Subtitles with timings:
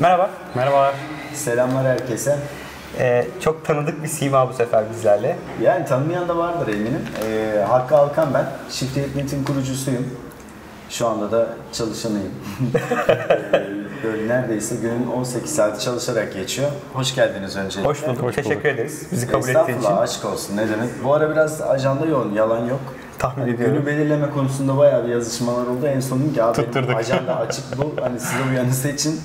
[0.00, 0.30] Merhaba.
[0.54, 0.94] Merhabalar.
[1.34, 2.38] Selamlar herkese.
[2.98, 5.36] Ee, çok tanıdık bir sima bu sefer bizlerle.
[5.62, 7.00] Yani tanımayan da vardır eminim.
[7.24, 8.46] Ee, Hakkı Alkan ben.
[8.70, 10.06] Shift Net'in kurucusuyum.
[10.90, 12.30] Şu anda da çalışanıyım.
[14.04, 16.68] Böyle neredeyse günün 18 saati çalışarak geçiyor.
[16.92, 17.90] Hoş geldiniz öncelikle.
[17.90, 18.22] Hoş bulduk.
[18.22, 18.66] Hoş Teşekkür bulduk.
[18.66, 19.72] ederiz bizi kabul ettiğin için.
[19.72, 20.88] Estağfurullah aşk olsun ne demek.
[21.04, 22.80] Bu ara biraz ajanda yoğun, yalan yok.
[23.18, 23.74] Tahmin Hani ediyorum.
[23.76, 25.86] Günü belirleme konusunda bayağı bir yazışmalar oldu.
[25.86, 26.96] En sonunda ki abi Tutturduk.
[26.96, 27.94] ajanda açık bu.
[28.02, 29.20] Hani size uyanısı için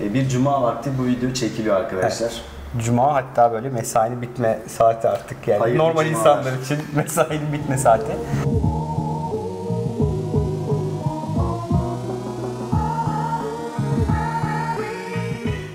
[0.00, 2.32] bir cuma vakti bu video çekiliyor arkadaşlar.
[2.78, 5.58] Cuma hatta böyle mesainin bitme saati artık yani.
[5.58, 6.20] Hayırlı Normal cumalar.
[6.20, 8.12] insanlar için mesainin bitme saati.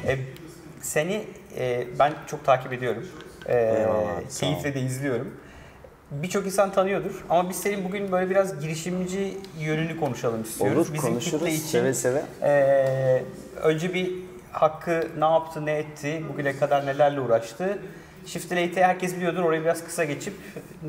[0.08, 0.18] E,
[0.82, 1.24] seni
[1.58, 3.04] e, ben çok takip ediyorum.
[3.46, 5.34] E, Eyvallah, keyifle de izliyorum.
[6.22, 10.78] Birçok insan tanıyordur ama biz senin bugün böyle biraz girişimci yönünü konuşalım istiyoruz.
[10.78, 12.22] Olur Bizim konuşuruz için seve seve.
[12.42, 13.24] ee,
[13.64, 14.12] önce bir
[14.54, 17.78] Hakkı ne yaptı, ne etti, bugüne kadar nelerle uğraştı.
[18.26, 19.44] Shift Late'i herkes biliyordur.
[19.44, 20.34] Orayı biraz kısa geçip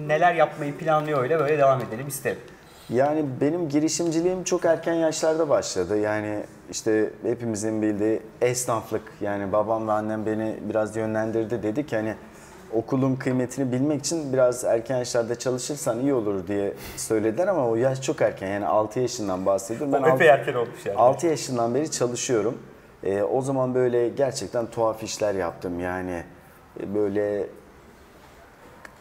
[0.06, 2.38] neler yapmayı planlıyor öyle böyle devam edelim isterim.
[2.88, 5.98] Yani benim girişimciliğim çok erken yaşlarda başladı.
[5.98, 9.03] Yani işte hepimizin bildiği esnaflık.
[9.20, 11.62] Yani babam ve annem beni biraz yönlendirdi.
[11.62, 12.14] Dedi ki hani
[12.73, 18.03] okulun kıymetini bilmek için biraz erken yaşlarda çalışırsan iyi olur diye söylediler ama o yaş
[18.03, 18.48] çok erken.
[18.48, 19.93] Yani 6 yaşından bahsediyorum.
[19.93, 20.98] Ben Ben Epey erken olmuş yani.
[20.98, 22.59] 6 yaşından beri çalışıyorum.
[23.05, 25.81] Ee, o zaman böyle gerçekten tuhaf işler yaptım.
[25.81, 26.23] Yani
[26.81, 27.47] e, böyle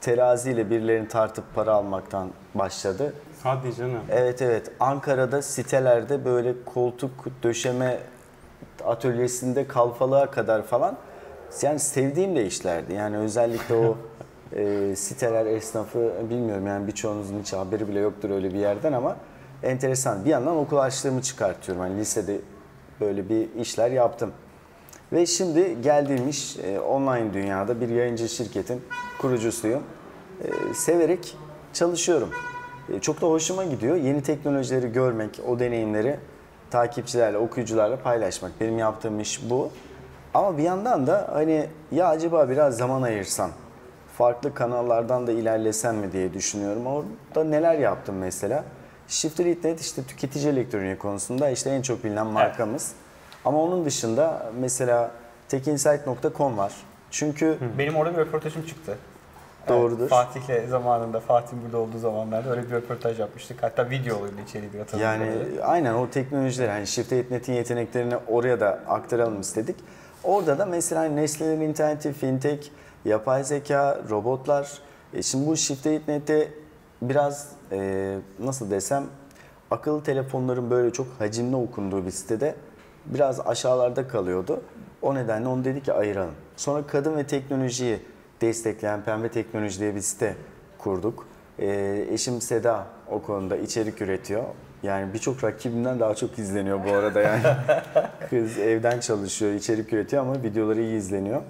[0.02, 3.14] teraziyle birilerini tartıp para almaktan başladı.
[3.44, 4.00] Hadi canım.
[4.12, 7.12] Evet evet Ankara'da sitelerde böyle koltuk
[7.44, 8.00] döşeme
[8.86, 10.98] atölyesinde kalfalığa kadar falan
[11.62, 12.94] yani sevdiğim de işlerdi.
[12.94, 13.98] Yani özellikle o
[14.56, 19.18] e, siteler esnafı bilmiyorum yani birçoğunuzun hiç haberi bile yoktur öyle bir yerden ama
[19.64, 20.26] enteresan.
[20.26, 21.84] Bir yandan okul harçlığımı çıkartıyorum.
[21.84, 22.38] Hani lisede
[23.02, 24.32] böyle bir işler yaptım.
[25.14, 28.82] Ve şimdi geldiğim iş e, online dünyada bir yayıncı şirketin
[29.22, 29.84] kurucusuyum.
[30.44, 31.38] E, severek
[31.74, 32.30] çalışıyorum.
[32.94, 33.96] E, çok da hoşuma gidiyor.
[33.96, 36.20] Yeni teknolojileri görmek, o deneyimleri
[36.72, 38.52] takipçilerle, okuyucularla paylaşmak.
[38.62, 39.72] Benim yaptığım iş bu.
[40.34, 43.52] Ama bir yandan da hani ya acaba biraz zaman ayırsam,
[44.18, 46.88] farklı kanallardan da ilerlesem mi diye düşünüyorum.
[46.88, 48.64] Orada neler yaptım mesela?
[49.08, 52.92] Shifter.net işte tüketici elektroniği konusunda işte en çok bilinen markamız.
[53.46, 55.12] Ama onun dışında mesela
[55.50, 56.74] tekinsight.com var.
[57.12, 58.98] Çünkü Benim orada bir röportajım çıktı.
[59.68, 60.00] Doğrudur.
[60.00, 63.64] Evet, Fatih'le zamanında, Fatih burada olduğu zamanlarda öyle bir röportaj yapmıştık.
[63.64, 65.22] Hatta video oluyordu içeriydi hatırlıyorum.
[65.22, 69.76] Yani aynen o teknolojiler hani Shift.net'in yeteneklerini oraya da aktaralım istedik.
[70.24, 72.70] Orada da mesela Nestle'nin interneti, fintech,
[73.06, 74.80] yapay zeka, robotlar.
[75.14, 76.52] E şimdi bu Shift.net'te
[77.02, 79.04] biraz e, nasıl desem
[79.72, 82.56] akıllı telefonların böyle çok hacimli okunduğu bir sitede
[83.06, 84.62] biraz aşağılarda kalıyordu.
[85.02, 86.36] O nedenle onu dedi ki ayıralım.
[86.56, 88.00] Sonra kadın ve teknolojiyi
[88.42, 90.36] destekleyen Pembe Teknoloji diye bir site
[90.78, 91.26] kurduk.
[91.60, 94.44] Ee, eşim Seda o konuda içerik üretiyor.
[94.84, 97.42] Yani birçok rakibimden daha çok izleniyor bu arada yani.
[98.30, 101.42] Kız evden çalışıyor, içerik üretiyor ama videoları iyi izleniyor.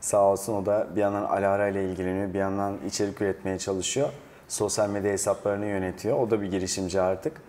[0.00, 4.08] Sağ olsun o da bir yandan Alara ile ilgileniyor, bir yandan içerik üretmeye çalışıyor.
[4.48, 6.18] Sosyal medya hesaplarını yönetiyor.
[6.18, 7.40] O da bir girişimci artık.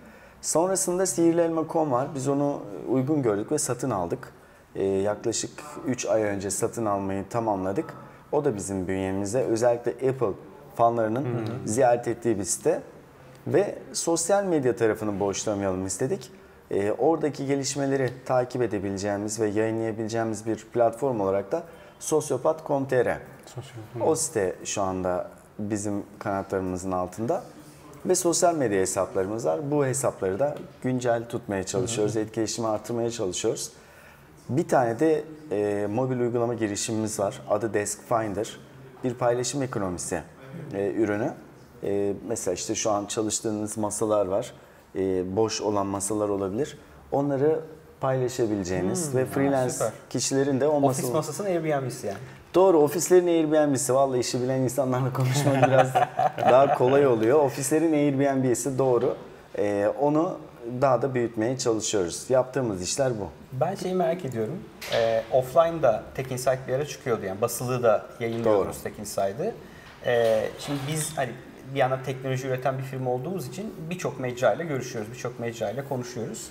[0.41, 2.07] Sonrasında Sihirli Elma.com var.
[2.15, 4.33] Biz onu uygun gördük ve satın aldık.
[4.75, 5.51] Ee, yaklaşık
[5.87, 7.93] 3 ay önce satın almayı tamamladık.
[8.31, 10.33] O da bizim bünyemizde özellikle Apple
[10.75, 11.25] fanlarının
[11.65, 12.81] ziyaret ettiği bir site.
[13.47, 16.31] Ve sosyal medya tarafını boşlamayalım istedik.
[16.71, 21.63] Ee, oradaki gelişmeleri takip edebileceğimiz ve yayınlayabileceğimiz bir platform olarak da
[21.99, 23.17] sosyopat.com.tr.
[24.01, 27.43] O site şu anda bizim kanatlarımızın altında.
[28.05, 29.71] Ve sosyal medya hesaplarımız var.
[29.71, 32.17] Bu hesapları da güncel tutmaya çalışıyoruz.
[32.17, 33.71] Etkileşimi artırmaya çalışıyoruz.
[34.49, 37.41] Bir tane de e, mobil uygulama girişimimiz var.
[37.49, 38.59] Adı Desk Finder.
[39.03, 40.21] Bir paylaşım ekonomisi
[40.73, 41.33] e, ürünü.
[41.83, 44.53] E, mesela işte şu an çalıştığınız masalar var.
[44.95, 46.77] E, boş olan masalar olabilir.
[47.11, 47.59] Onları
[48.01, 49.91] paylaşabileceğiniz ve freelance süper.
[50.09, 52.17] kişilerin de o Ofis masasının Airbnb'si yani.
[52.55, 53.93] Doğru ofislerin Airbnb'si.
[53.93, 55.93] Vallahi işi bilen insanlarla konuşmak biraz
[56.51, 57.39] daha kolay oluyor.
[57.39, 59.15] Ofislerin Airbnb'si doğru.
[59.57, 60.37] Ee, onu
[60.81, 62.25] daha da büyütmeye çalışıyoruz.
[62.29, 63.27] Yaptığımız işler bu.
[63.53, 64.59] Ben şeyi merak ediyorum.
[64.95, 68.83] Ee, offline'da Tech Insight bir ara çıkıyordu yani basılı da yayınlıyoruz Doğru.
[68.83, 69.53] Tech Insight'ı.
[70.05, 71.31] Ee, şimdi biz hani
[71.73, 76.49] bir yandan teknoloji üreten bir firma olduğumuz için birçok mecrayla görüşüyoruz, birçok mecrayla konuşuyoruz.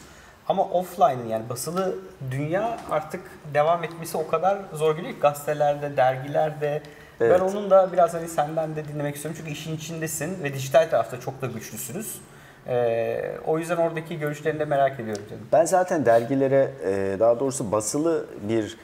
[0.48, 1.94] Ama offline'ın yani basılı
[2.30, 3.20] dünya artık
[3.54, 6.82] devam etmesi o kadar zor geliyor ki gazetelerde, dergilerde.
[7.20, 7.40] Evet.
[7.40, 11.20] Ben onun da biraz hani senden de dinlemek istiyorum çünkü işin içindesin ve dijital tarafta
[11.20, 12.20] çok da güçlüsünüz.
[12.69, 15.42] Ee, o yüzden oradaki görüşlerini de merak ediyorum canım.
[15.52, 18.78] Ben zaten dergilere e, daha doğrusu basılı bir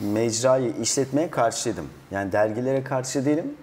[0.00, 1.88] mecrayı işletmeye karşıydım.
[2.10, 3.54] Yani dergilere karşı değilim.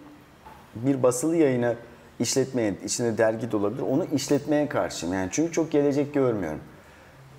[0.76, 1.76] Bir basılı yayını
[2.22, 5.16] işletmeye, içinde dergi de olabilir, onu işletmeye karşıyım.
[5.16, 6.60] Yani çünkü çok gelecek görmüyorum.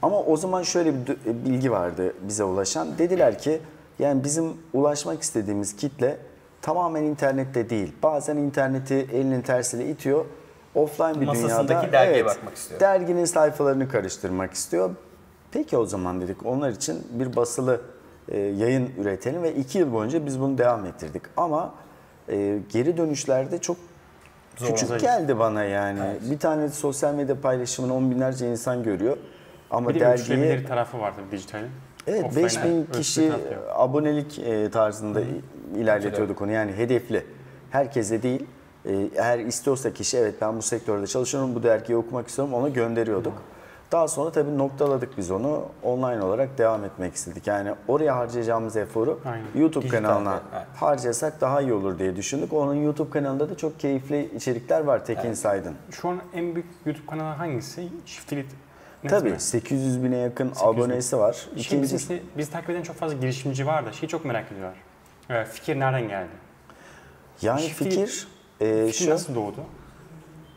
[0.03, 2.99] Ama o zaman şöyle bir dü- bilgi vardı bize ulaşan.
[2.99, 3.61] Dediler ki
[3.99, 6.17] yani bizim ulaşmak istediğimiz kitle
[6.63, 7.93] tamamen internette değil.
[8.03, 10.25] Bazen interneti elinin tersiyle itiyor.
[10.75, 12.81] Offline bir Masasındaki dünyada dergiye bakmak istiyor.
[12.81, 14.91] derginin sayfalarını karıştırmak istiyor.
[15.53, 17.81] Peki o zaman dedik onlar için bir basılı
[18.29, 21.23] e, yayın üretelim ve iki yıl boyunca biz bunu devam ettirdik.
[21.37, 21.75] Ama
[22.29, 23.77] e, geri dönüşlerde çok
[24.59, 24.99] küçük Zor.
[24.99, 26.01] geldi bana yani.
[26.31, 29.17] Bir tane sosyal medya paylaşımını on binlerce insan görüyor.
[29.71, 31.69] Ama Bir de ölçülebilir tarafı vardı dijitalin.
[32.07, 33.33] Evet Offline 5000 ölçülebilir kişi
[33.75, 35.21] abonelik e, tarzında
[35.77, 36.53] ilerletiyorduk onu.
[36.53, 37.27] Yani hedefli.
[37.71, 38.47] Herkese değil.
[39.17, 43.43] Eğer istiyorsa kişi evet ben bu sektörde çalışıyorum, bu dergiyi okumak istiyorum ona gönderiyorduk.
[43.93, 45.63] Daha sonra tabii noktaladık biz onu.
[45.83, 47.47] Online olarak devam etmek istedik.
[47.47, 49.45] Yani oraya harcayacağımız eforu Aynen.
[49.55, 50.67] YouTube Dijitalde, kanalına evet.
[50.77, 52.53] harcasak daha iyi olur diye düşündük.
[52.53, 55.75] Onun YouTube kanalında da çok keyifli içerikler var Tekin Saydın.
[55.91, 57.89] Şu an en büyük YouTube kanalı hangisi?
[58.33, 58.47] Net
[59.11, 59.41] Tabii mi?
[59.41, 60.83] 800 bine yakın 800 bin.
[60.83, 61.33] abonesi var.
[61.33, 64.77] Şimdi İkincisi bizim, biz takip eden çok fazla girişimci var da şeyi çok merak ediyorlar.
[65.31, 66.31] Evet, fikir nereden geldi?
[67.43, 68.29] yani Shiftly- fikir
[68.61, 69.61] e, Fikir şu nasıl doğdu?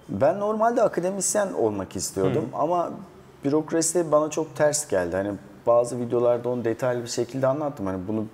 [0.10, 2.92] Ben normalde akademisyen olmak istiyordum ama
[3.46, 5.16] bürokrasi bana çok ters geldi.
[5.16, 5.32] Hani
[5.68, 7.86] bazı videolarda onu detaylı bir şekilde anlattım.
[7.86, 8.26] Hani bunu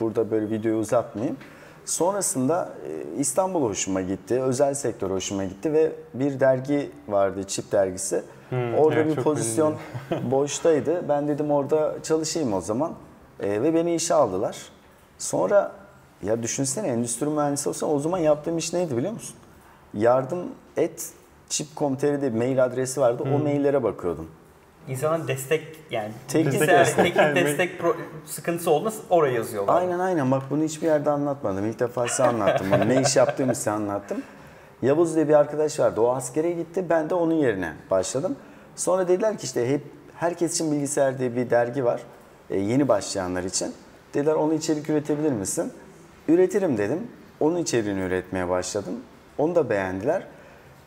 [0.00, 1.36] burada böyle videoyu uzatmayayım.
[1.84, 8.22] Sonrasında e, İstanbul hoşuma gitti, özel sektör hoşuma gitti ve bir dergi vardı, Çip dergisi.
[8.52, 9.74] orada evet, bir pozisyon
[10.30, 11.08] boştaydı.
[11.08, 12.92] Ben dedim orada çalışayım o zaman
[13.40, 14.56] E, ve beni işe aldılar.
[15.18, 15.72] Sonra
[16.22, 19.36] ya düşünsene endüstri mühendisi olsan o zaman yaptığım iş neydi biliyor musun?
[19.94, 20.38] yardım
[20.76, 21.10] et
[21.48, 23.22] chip.com.tr'de bir mail adresi vardı.
[23.34, 24.28] O maillere bakıyordum.
[24.88, 26.96] İnsanın destek yani Teknik destek.
[26.96, 27.96] teknik destek pro-
[28.26, 29.80] sıkıntısı olduğunda oraya yazıyorlar.
[29.80, 31.66] Aynen aynen bak bunu hiçbir yerde anlatmadım.
[31.66, 32.66] İlk defa size anlattım.
[32.72, 32.88] bunu.
[32.88, 34.22] ne iş yaptığımı size anlattım.
[34.82, 36.00] Yavuz diye bir arkadaş vardı.
[36.00, 36.84] O askere gitti.
[36.90, 38.36] Ben de onun yerine başladım.
[38.76, 39.82] Sonra dediler ki işte hep
[40.14, 42.00] herkes için bilgisayar diye bir dergi var.
[42.50, 43.74] E, yeni başlayanlar için.
[44.14, 45.72] Dediler onu içerik üretebilir misin?
[46.28, 47.06] Üretirim dedim.
[47.40, 48.94] Onun içeriğini üretmeye başladım.
[49.38, 50.22] Onu da beğendiler.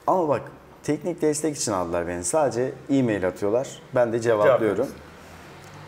[0.07, 0.41] Ama bak
[0.83, 2.23] teknik destek için aldılar beni.
[2.23, 3.81] Sadece e-mail atıyorlar.
[3.95, 4.87] Ben de cevaplıyorum.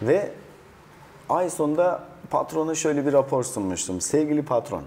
[0.01, 0.31] Ve
[1.29, 4.01] ay sonunda patrona şöyle bir rapor sunmuştum.
[4.01, 4.83] Sevgili patron,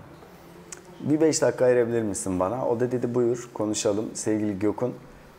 [1.01, 2.69] bir beş dakika ayırabilir misin bana?
[2.69, 4.95] O da dedi buyur konuşalım sevgili Gökün.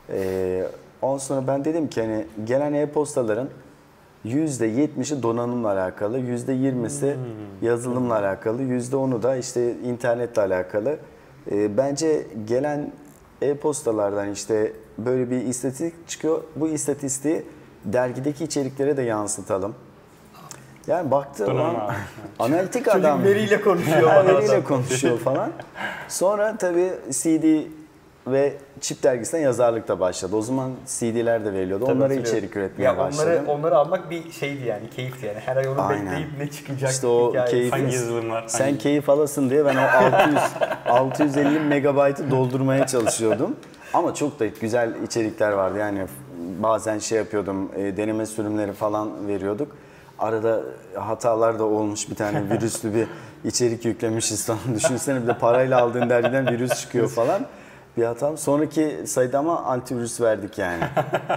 [0.09, 0.63] Ee,
[1.01, 3.49] ondan sonra ben dedim ki hani gelen e-postaların
[4.25, 7.15] %70'i donanımla alakalı, %20'si
[7.61, 10.97] yazılımla alakalı, %10'u da işte internetle alakalı.
[11.51, 12.91] Ee, bence gelen
[13.41, 16.43] e-postalardan işte böyle bir istatistik çıkıyor.
[16.55, 17.43] Bu istatistiği
[17.85, 19.75] dergideki içeriklere de yansıtalım.
[20.87, 21.93] Yani baktı Donanım ulan abi.
[22.39, 23.23] analitik Çocuk adam.
[23.23, 25.51] veriyle konuşuyor veriyle konuşuyor falan.
[26.07, 27.43] Sonra tabii CD
[28.27, 30.35] ve Çip dergisine yazarlık da başladı.
[30.35, 31.85] O zaman CD'ler de veriliyordu.
[31.85, 32.37] Tabii Onlara hatırlıyorum.
[32.37, 33.29] içerik üretmeye ya başladım.
[33.45, 35.39] Onları, onları almak bir şeydi yani keyifti yani.
[35.39, 36.05] Her ay onu Aynen.
[36.05, 38.43] bekleyip ne çıkacak İşte o keyif- Hangi yazılımlar?
[38.47, 40.39] Sen hangi- keyif alasın diye ben o 600
[40.89, 43.55] 650 megabaytı doldurmaya çalışıyordum.
[43.93, 45.77] Ama çok da güzel içerikler vardı.
[45.79, 46.05] Yani
[46.59, 49.75] bazen şey yapıyordum, e, deneme sürümleri falan veriyorduk.
[50.19, 50.61] Arada
[50.95, 52.09] hatalar da olmuş.
[52.09, 53.07] Bir tane virüslü bir
[53.49, 54.59] içerik yüklemişiz falan.
[54.75, 57.41] Düşünsene bir de parayla aldığın dergiden virüs çıkıyor falan.
[57.97, 58.37] Bir hatam.
[58.37, 60.83] Sonraki sayıda ama antivirüs verdik yani.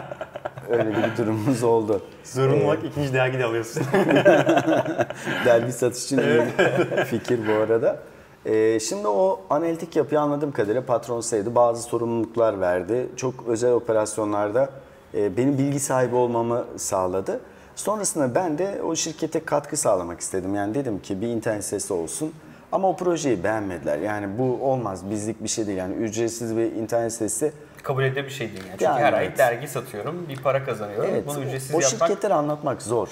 [0.71, 2.03] Öyle bir durumumuz oldu.
[2.25, 3.83] Zorunlu olarak ikinci dergi de alıyorsun.
[5.45, 6.43] Dergi satış için iyi
[7.05, 7.99] fikir bu arada.
[8.47, 11.55] Ee, şimdi o analitik yapıyı anladığım kadarıyla patron saydı.
[11.55, 13.09] Bazı sorumluluklar verdi.
[13.17, 14.71] Çok özel operasyonlarda
[15.15, 17.41] e, benim bilgi sahibi olmamı sağladı.
[17.77, 20.55] Sonrasında ben de o şirkete katkı sağlamak istedim.
[20.55, 22.33] Yani dedim ki bir internet sitesi olsun.
[22.73, 23.99] Ama o projeyi beğenmediler.
[23.99, 25.79] Yani bu olmaz, bizlik bir şey değil.
[25.79, 28.71] Yani ücretsiz bir internet sitesi Kabul edilebilir bir şey değil yani.
[28.71, 29.39] Çünkü Yani her ay evet.
[29.39, 31.11] dergi satıyorum, bir para kazanıyorum.
[31.13, 33.09] Evet, Bunu ücretsiz o yapmak şirketleri anlatmak zor.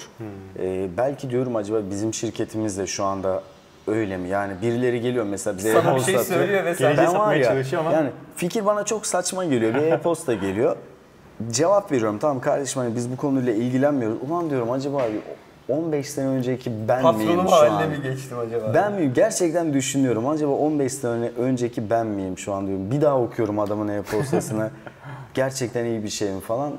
[0.59, 3.43] Ee, belki diyorum acaba bizim şirketimiz de şu anda
[3.87, 4.29] öyle mi?
[4.29, 6.39] Yani birileri geliyor mesela bize e-posta şey atıyor.
[6.39, 9.73] söylüyor Geleceği Ben var ya, çalışıyor ama- yani fikir bana çok saçma geliyor.
[9.73, 10.75] Bir e-posta geliyor.
[11.51, 12.19] Cevap veriyorum.
[12.19, 14.17] Tamam kardeşim hani biz bu konuyla ilgilenmiyoruz.
[14.29, 15.01] Ulan diyorum acaba
[15.69, 17.69] 15 sene önceki ben miyim patronum şu an?
[17.69, 18.73] haline mi geçtim acaba?
[18.73, 19.11] Ben miyim?
[19.15, 20.27] Gerçekten düşünüyorum.
[20.27, 22.91] Acaba 15 sene önceki ben miyim şu an diyorum.
[22.91, 24.69] Bir daha okuyorum adamın e-postasını.
[25.33, 26.73] Gerçekten iyi bir şey mi falan.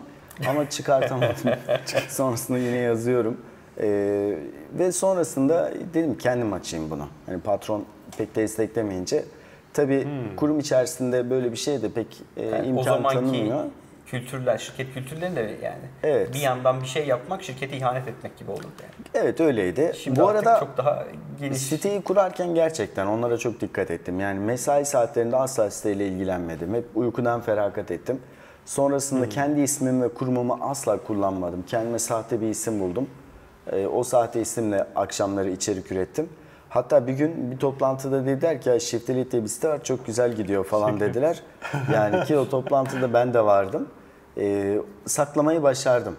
[0.49, 1.37] Ama çıkartamadım.
[2.09, 3.37] sonrasında yine yazıyorum.
[3.80, 4.38] Ee,
[4.78, 7.07] ve sonrasında dedim kendim açayım bunu.
[7.26, 7.85] Hani patron
[8.18, 9.25] pek desteklemeyince.
[9.73, 13.64] Tabii kurum içerisinde böyle bir şey de pek e, Yani imkan zamanki tanımıyor.
[14.11, 16.35] Kültürler, şirket kültürlerini de yani Evet.
[16.35, 19.25] bir yandan bir şey yapmak şirkete ihanet etmek gibi olur yani.
[19.27, 19.93] Evet öyleydi.
[19.97, 21.05] Şimdi Bu arada çok daha
[21.41, 21.59] geniş.
[21.59, 24.21] Siteyi kurarken gerçekten onlara çok dikkat ettim.
[24.21, 26.75] Yani mesai saatlerinde asla siteyle ilgilenmedim.
[26.75, 28.21] Hep uykudan feragat ettim.
[28.65, 31.65] Sonrasında kendi ismimi ve kurumumu asla kullanmadım.
[31.67, 33.07] Kendime sahte bir isim buldum.
[33.73, 36.29] Ee, o sahte isimle akşamları içerik ürettim.
[36.69, 40.33] Hatta bir gün bir toplantıda dediler ki "Ya Shifteli diye bir site var çok güzel
[40.33, 41.41] gidiyor falan dediler.
[41.95, 43.88] Yani ki o toplantıda ben de vardım.
[44.38, 46.16] Ee, saklamayı başardım.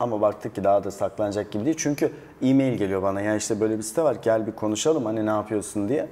[0.00, 1.76] Ama baktık ki daha da saklanacak gibi değil.
[1.78, 3.20] Çünkü e-mail geliyor bana.
[3.20, 6.08] Yani işte böyle bir site var gel bir konuşalım hani ne yapıyorsun diye.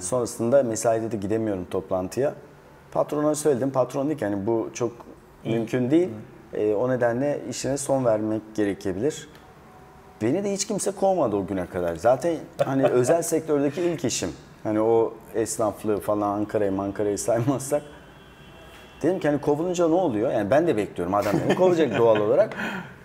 [0.00, 2.34] Sonrasında mesaide de gidemiyorum toplantıya.
[2.92, 3.70] Patrona söyledim.
[3.70, 4.92] Patron dedi ki hani bu çok
[5.44, 6.08] mümkün değil.
[6.54, 9.28] Ee, o nedenle işine son vermek gerekebilir.
[10.22, 11.96] Beni de hiç kimse kovmadı o güne kadar.
[11.96, 14.30] Zaten hani özel sektördeki ilk işim.
[14.62, 17.82] Hani o esnaflığı falan Ankara'yı Ankara'yı saymazsak.
[19.02, 20.32] Dedim ki hani kovulunca ne oluyor?
[20.32, 22.56] Yani ben de bekliyorum adam beni kovacak doğal olarak.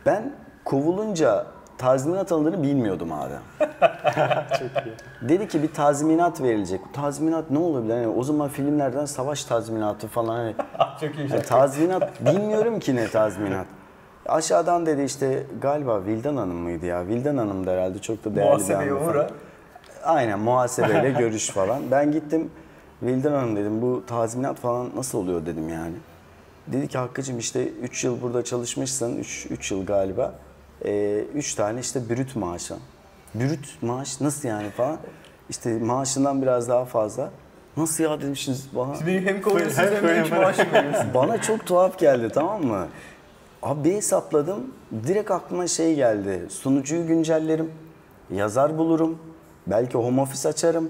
[0.05, 0.31] Ben
[0.65, 1.45] kovulunca
[1.77, 3.33] tazminat alındığını bilmiyordum abi.
[4.59, 5.29] Çok iyi.
[5.29, 6.81] Dedi ki bir tazminat verilecek.
[6.93, 7.95] Tazminat ne olabilir?
[7.95, 10.53] Yani o zaman filmlerden savaş tazminatı falan hani
[11.01, 11.31] çok iyi.
[11.31, 13.65] yani tazminat bilmiyorum ki ne tazminat.
[14.25, 17.07] Aşağıdan dedi işte galiba Vildan Hanım mıydı ya?
[17.07, 19.17] Vildan Hanım da herhalde çok da değerli bir Muhasebeye hanımefendi.
[19.17, 19.27] uğra.
[20.03, 21.81] Aynen muhasebeyle görüş falan.
[21.91, 22.49] Ben gittim
[23.03, 25.95] Vildan Hanım dedim bu tazminat falan nasıl oluyor dedim yani.
[26.67, 29.17] Dedi ki Hakkı'cığım işte 3 yıl burada çalışmışsın,
[29.49, 30.35] 3 yıl galiba.
[31.35, 32.75] 3 tane işte brüt maaşı.
[33.35, 34.97] Brüt maaş nasıl yani falan.
[35.49, 37.31] İşte maaşından biraz daha fazla.
[37.77, 38.93] Nasıl ya dedim şimdi bana.
[39.07, 41.13] Beni hem kovuyorsunuz Hem hem de hiç maaşı veriyorsunuz.
[41.13, 42.87] Bana çok tuhaf geldi tamam mı?
[43.61, 44.73] Abi bir hesapladım.
[45.07, 46.45] Direkt aklıma şey geldi.
[46.49, 47.71] Sunucuyu güncellerim.
[48.31, 49.17] Yazar bulurum.
[49.67, 50.89] Belki home office açarım.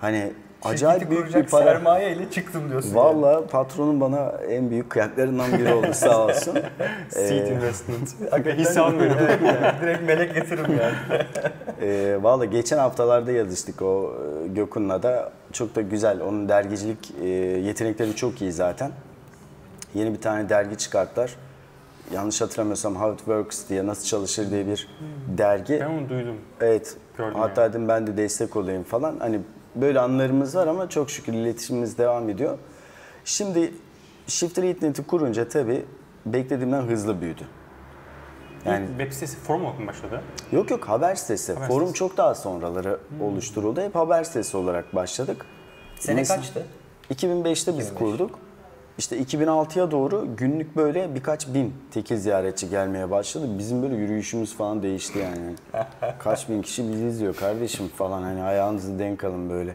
[0.00, 0.32] Hani
[0.64, 1.64] acayip büyük bir para.
[1.64, 2.88] sermaye ile çıktım diyorsun.
[2.88, 2.96] yani.
[2.98, 6.58] Valla patronum bana en büyük kıyaklarından biri oldu sağ olsun.
[7.08, 8.14] Seed Ee, investment.
[8.30, 9.16] Hakikaten Hisse almıyorum.
[9.46, 9.80] yani.
[9.82, 11.22] Direkt melek getiririm yani.
[11.82, 14.12] Ee, Valla geçen haftalarda yazıştık o
[14.44, 15.32] e, Gökhan'la da.
[15.52, 16.20] Çok da güzel.
[16.20, 18.90] Onun dergicilik e, yetenekleri çok iyi zaten.
[19.94, 21.36] Yeni bir tane dergi çıkarttılar.
[22.14, 24.88] Yanlış hatırlamıyorsam How It Works diye nasıl çalışır diye bir
[25.38, 25.78] dergi.
[25.80, 26.36] Ben onu duydum.
[26.60, 26.96] Evet.
[27.18, 29.16] Gördüm Hatta dedim ben de destek olayım falan.
[29.18, 29.40] Hani
[29.74, 32.58] böyle anlarımız var ama çok şükür iletişimimiz devam ediyor.
[33.24, 33.74] Şimdi
[34.26, 35.84] Shifter Internet'i kurunca tabii
[36.26, 37.42] beklediğimden hızlı büyüdü.
[38.64, 40.22] Yani web sitesi forum olarak mı başladı?
[40.52, 41.52] Yok yok haber sitesi.
[41.54, 41.98] Haber Forum sitesi.
[41.98, 43.80] çok daha sonraları oluşturuldu.
[43.80, 45.46] Hep haber sitesi olarak başladık.
[45.98, 46.66] Sene Mesela- kaçtı?
[47.10, 47.98] 2005'te biz 2005.
[47.98, 48.38] kurduk.
[48.98, 53.46] İşte 2006'ya doğru günlük böyle birkaç bin teki ziyaretçi gelmeye başladı.
[53.58, 55.54] Bizim böyle yürüyüşümüz falan değişti yani.
[56.18, 59.74] Kaç bin kişi bizi izliyor kardeşim falan hani ayağınızı denk alın böyle.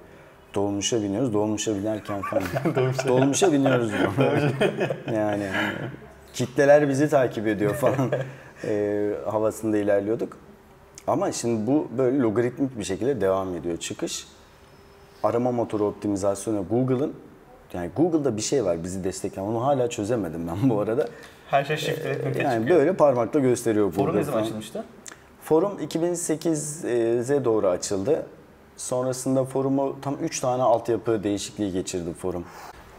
[0.55, 1.33] Dolmuşa biniyoruz.
[1.33, 2.43] Dolmuşa binerken falan.
[3.07, 3.91] Dolmuşa biniyoruz.
[5.13, 5.49] yani hani
[6.33, 8.11] kitleler bizi takip ediyor falan
[8.63, 10.37] e, havasında ilerliyorduk.
[11.07, 14.27] Ama şimdi bu böyle logaritmik bir şekilde devam ediyor çıkış.
[15.23, 17.13] Arama motoru optimizasyonu Google'ın
[17.73, 19.47] yani Google'da bir şey var bizi destekleyen.
[19.47, 21.07] Onu hala çözemedim ben bu arada.
[21.49, 24.83] Her şey shift etmek Yani böyle parmakla gösteriyor Forum ne zaman açılmıştı?
[25.43, 28.25] Forum 2008'e doğru açıldı.
[28.77, 32.43] Sonrasında forumu tam 3 tane altyapı değişikliği geçirdi forum.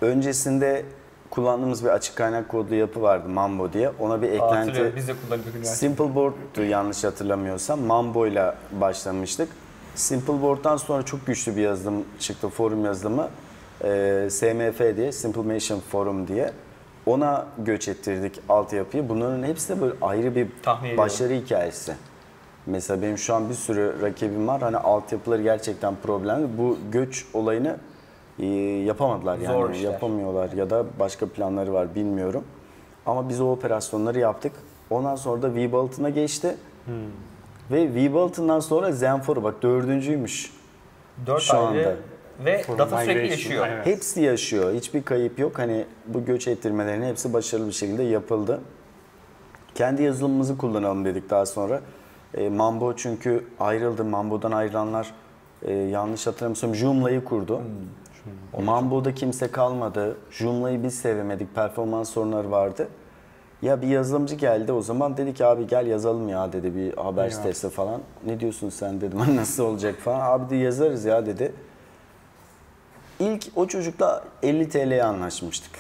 [0.01, 0.85] Öncesinde
[1.31, 3.91] kullandığımız bir açık kaynak kodlu yapı vardı Mambo diye.
[4.01, 5.95] Ona bir eklenti biz de kullanıyorduk üniversitede.
[5.95, 7.81] Simple Board'tu yanlış hatırlamıyorsam.
[7.81, 9.49] Mambo ile başlamıştık.
[9.95, 13.29] Simple Board'dan sonra çok güçlü bir yazılım çıktı, forum yazılımı.
[13.85, 16.51] Ee, SMF diye, Simple Machine Forum diye.
[17.07, 19.09] Ona göç ettirdik altyapıyı.
[19.09, 21.05] Bunların hepsi de böyle ayrı bir Tahmin ediyorum.
[21.05, 21.95] başarı hikayesi.
[22.67, 24.63] Mesela benim şu an bir sürü rakibim var.
[24.63, 26.59] Hani altyapıları gerçekten problemli.
[26.59, 27.77] Bu göç olayını
[28.39, 28.47] e,
[28.87, 29.53] yapamadılar yani.
[29.55, 29.93] Zor işler.
[29.93, 32.45] Yapamıyorlar ya da başka planları var bilmiyorum.
[33.07, 34.53] Ama biz o operasyonları yaptık.
[34.91, 36.57] Ondan sonra da V-Bulletin'a geçti.
[36.85, 36.95] Hmm.
[37.71, 40.53] Ve V-Bulletin'dan sonra Zenforo bak dördüncüymüş.
[41.27, 41.97] 4 Şu ayrı anda.
[42.45, 43.65] Ve Forum data sürekli yaşıyor.
[43.65, 43.83] aynen.
[43.85, 44.73] Hepsi yaşıyor.
[44.75, 45.59] Hiçbir kayıp yok.
[45.59, 48.61] Hani bu göç ettirmelerin hepsi başarılı bir şekilde yapıldı.
[49.75, 51.81] Kendi yazılımımızı kullanalım dedik daha sonra.
[52.35, 54.05] E, Mambo çünkü ayrıldı.
[54.05, 55.11] Mambo'dan ayrılanlar
[55.63, 57.61] e, yanlış hatırlamıyorsam Joomla'yı kurdu.
[58.65, 60.17] Mambo'da kimse kalmadı.
[60.31, 61.55] Joomla'yı biz sevemedik.
[61.55, 62.89] Performans sorunları vardı.
[63.63, 67.25] Ya bir yazılımcı geldi o zaman dedi ki abi gel yazalım ya dedi bir haber
[67.25, 67.31] Ya.
[67.31, 68.01] sitesi falan.
[68.27, 70.21] Ne diyorsun sen dedim nasıl olacak falan.
[70.21, 71.53] Abi de yazarız ya dedi.
[73.21, 75.73] İlk o çocukla 50 TL'ye anlaşmıştık.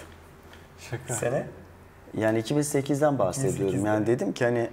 [0.79, 1.15] Şaka.
[1.15, 1.47] Sene?
[2.17, 3.75] Yani 2008'den bahsediyorum.
[3.77, 3.89] 2008'de.
[3.89, 4.71] Yani dedim ki hani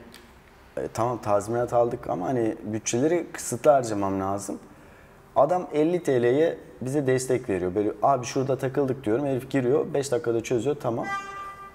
[0.77, 4.59] e, tamam tazminat aldık ama hani bütçeleri kısıtlı harcamam lazım.
[5.35, 7.75] Adam 50 TL'ye bize destek veriyor.
[7.75, 9.25] Böyle abi şurada takıldık diyorum.
[9.25, 11.05] Herif giriyor 5 dakikada çözüyor tamam.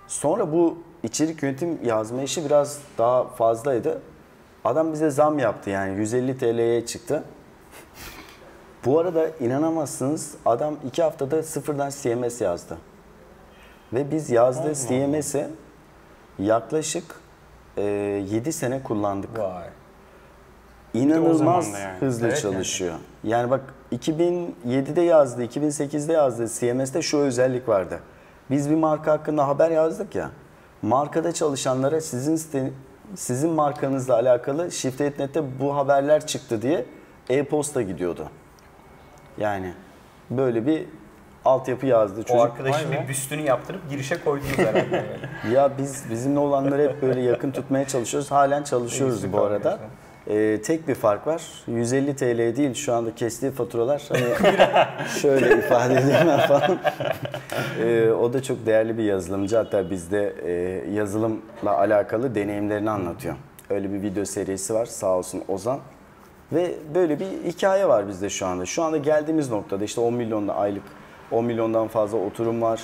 [0.06, 4.02] Sonra bu içerik yönetim yazma işi biraz daha fazlaydı.
[4.64, 7.24] Adam bize zam yaptı yani 150 TL'ye çıktı.
[8.84, 12.78] Bu arada inanamazsınız adam iki haftada sıfırdan CMS yazdı.
[13.92, 15.48] Ve biz yazdığı CMS'i
[16.38, 17.04] yaklaşık
[17.76, 19.38] e, 7 sene kullandık.
[19.38, 19.64] Vay.
[20.94, 21.98] İnanılmaz yani.
[21.98, 22.94] hızlı Evet, çalışıyor.
[23.24, 23.50] Yani.
[23.50, 23.60] bak
[23.92, 28.00] 2007'de yazdı, 2008'de yazdı CMS'te şu özellik vardı.
[28.50, 30.30] Biz bir marka hakkında haber yazdık ya.
[30.82, 32.70] Markada çalışanlara sizin site-
[33.14, 36.86] sizin markanızla alakalı Shift.net'te bu haberler çıktı diye
[37.30, 38.28] e-posta gidiyordu.
[39.38, 39.72] Yani
[40.30, 40.84] böyle bir
[41.44, 42.36] altyapı yazdı çocuk.
[42.36, 44.96] O arkadaşın bir büstünü yaptırıp girişe koydunuz herhalde.
[44.96, 45.54] yani.
[45.54, 48.30] Ya biz bizimle olanları hep böyle yakın tutmaya çalışıyoruz.
[48.30, 49.78] Halen çalışıyoruz bu arada.
[50.26, 51.42] Ee, tek bir fark var.
[51.66, 54.02] 150 TL değil şu anda kestiği faturalar.
[54.08, 54.24] Hani
[55.20, 56.78] şöyle ifade edeyim ben falan.
[57.80, 59.56] Ee, o da çok değerli bir yazılımcı.
[59.56, 60.52] Hatta bizde e,
[60.92, 63.34] yazılımla alakalı deneyimlerini anlatıyor.
[63.70, 65.78] Öyle bir video serisi var sağ olsun Ozan.
[66.52, 68.66] Ve böyle bir hikaye var bizde şu anda.
[68.66, 70.82] Şu anda geldiğimiz noktada işte 10 milyonda aylık
[71.30, 72.82] 10 milyondan fazla oturum var.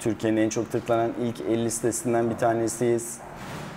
[0.00, 3.18] Türkiye'nin en çok tıklanan ilk 50 sitesinden bir tanesiyiz.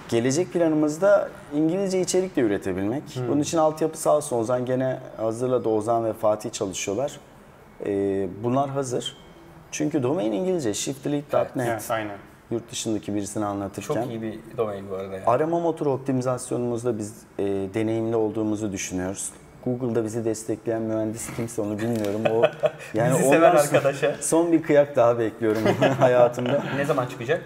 [0.10, 3.04] Gelecek planımızda İngilizce içerik de üretebilmek.
[3.30, 5.70] Bunun için altyapı sağ olsun Ozan gene hazırladı.
[5.70, 7.20] Ozan ve Fatih çalışıyorlar.
[7.86, 9.18] Ee, bunlar hazır.
[9.72, 10.74] Çünkü domain İngilizce.
[10.74, 11.68] shiftdelete.net.
[11.68, 12.18] Evet, aynen.
[12.52, 13.94] Yurt dışındaki birisini anlatırken.
[13.94, 15.14] Çok iyi bir domain bu arada.
[15.14, 15.26] Yani.
[15.26, 19.30] Arama motoru optimizasyonumuzda biz e, deneyimli olduğumuzu düşünüyoruz.
[19.66, 22.22] Google'da bizi destekleyen mühendis kimse onu bilmiyorum.
[22.32, 22.44] O
[22.94, 24.16] yani Bizi sonra arkadaşa.
[24.22, 25.62] Son bir kıyak daha bekliyorum
[26.00, 26.64] hayatımda.
[26.78, 27.42] Ne zaman çıkacak?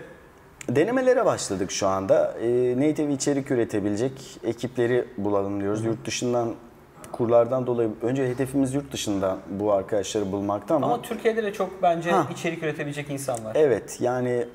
[0.69, 2.33] Denemelere başladık şu anda.
[2.41, 4.11] E, native içerik üretebilecek
[4.43, 5.85] ekipleri bulalım diyoruz.
[5.85, 6.53] Yurt dışından
[7.11, 12.11] kurlardan dolayı önce hedefimiz yurt dışında bu arkadaşları bulmakta ama, Ama Türkiye'de de çok bence
[12.11, 12.27] Ha.
[12.31, 13.51] içerik üretebilecek insan var.
[13.55, 14.45] evet yani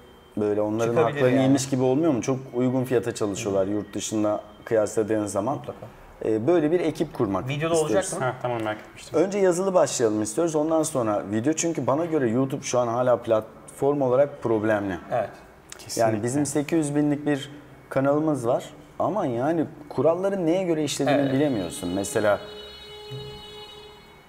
[0.41, 1.43] böyle onların haklarını yani.
[1.43, 2.23] yemiş gibi olmuyor mu?
[2.23, 5.57] Çok uygun fiyata çalışıyorlar yurt dışında kıyasladığın zaman.
[5.57, 5.87] Mutlaka.
[6.25, 7.83] E, böyle bir ekip kurmak Videoda istiyoruz.
[7.97, 8.27] olacak mı?
[8.27, 9.19] Ha, tamam merak etmiştim.
[9.19, 10.55] Önce yazılı başlayalım istiyoruz.
[10.57, 14.99] Ondan sonra video çünkü bana göre YouTube şu an hala platform olarak problemli.
[15.13, 15.31] Evet.
[15.79, 16.13] Kesinlikle.
[16.13, 17.51] Yani bizim 800 binlik bir
[17.89, 18.65] kanalımız var
[18.99, 21.33] ama yani kuralların neye göre işlediğini Evet.
[21.33, 21.89] bilemiyorsun.
[21.91, 22.41] Mesela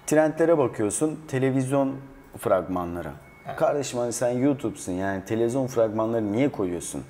[0.07, 1.95] trendlere bakıyorsun, televizyon
[2.37, 3.09] fragmanları.
[3.57, 7.03] Kardeşim hani sen YouTube'sun yani televizyon fragmanları niye koyuyorsun?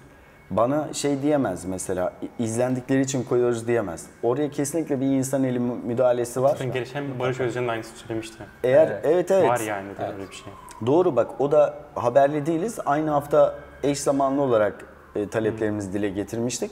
[0.50, 4.06] Bana şey diyemez mesela izlendikleri için koyuyoruz diyemez.
[4.24, 6.50] Oraya kesinlikle bir insan eli mü- müdahalesi var.
[6.50, 8.38] Zaten geçen Barış Özcan'ın da aynısını söylemişti.
[8.64, 9.02] Eğer Evet.
[9.04, 9.50] evet evet.
[9.50, 10.54] Var yani de öyle bir şey.
[10.86, 12.80] Doğru bak o da haberli değiliz.
[12.86, 16.72] Aynı hafta eş zamanlı olarak e, taleplerimizi dile getirmiştik.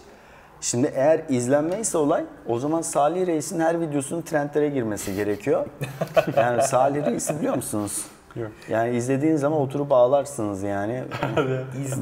[0.62, 5.65] Şimdi eğer izlenmeyse olay o zaman Salih Reis'in her videosunun trendlere girmesi gerekiyor.
[6.38, 8.06] yani Salih Reis'i biliyor musunuz?
[8.41, 8.52] Yok.
[8.69, 11.04] Yani izlediğin zaman oturup ağlarsınız yani.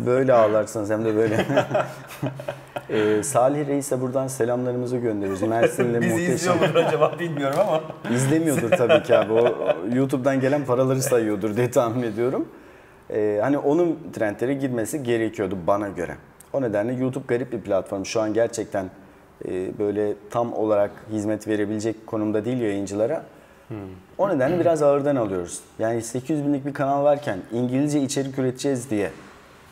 [0.05, 1.45] böyle ağlarsınız hem de böyle.
[2.89, 5.41] Ee, Salih Reis'e buradan selamlarımızı gönderiyoruz.
[5.41, 6.35] Mersin'le Bizi muhteşem.
[6.35, 7.81] izliyor mudur acaba bilmiyorum ama.
[8.15, 9.33] İzlemiyordur tabii ki abi.
[9.33, 9.55] O
[9.95, 12.47] YouTube'dan gelen paraları sayıyordur diye tahmin ediyorum.
[13.09, 16.15] Ee, hani onun trendlere girmesi gerekiyordu bana göre.
[16.53, 18.05] O nedenle YouTube garip bir platform.
[18.05, 18.85] Şu an gerçekten
[19.45, 23.23] e, böyle tam olarak hizmet verebilecek konumda değil yayıncılara.
[24.17, 25.59] O nedenle biraz ağırdan alıyoruz.
[25.79, 29.11] Yani 800 binlik bir kanal varken İngilizce içerik üreteceğiz diye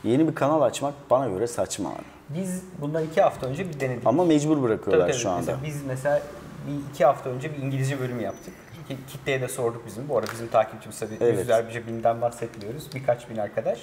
[0.03, 2.03] yeni bir kanal açmak bana göre saçma abi.
[2.39, 4.01] Biz bundan iki hafta önce bir denedik.
[4.07, 5.21] Ama mecbur bırakıyorlar Tabii tabii.
[5.21, 5.39] şu anda.
[5.39, 6.21] Mesela biz mesela
[6.67, 8.53] bir iki hafta önce bir İngilizce bölüm yaptık.
[8.87, 10.09] Ki- Kitleye de sorduk bizim.
[10.09, 11.39] Bu arada bizim takipçimiz tabii Evet.
[11.39, 12.83] yüzlerce binden bahsetmiyoruz.
[12.95, 13.79] Birkaç bin arkadaş.